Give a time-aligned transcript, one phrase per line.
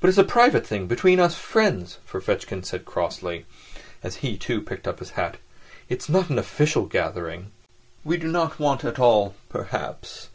[0.00, 3.44] "But it's a private thing, between us friends," Ferfitchkin said crossly,
[4.02, 5.36] as he, too, picked up his hat.
[5.90, 7.50] "It's not an official gathering."
[8.02, 10.30] "We do not want at all, perhaps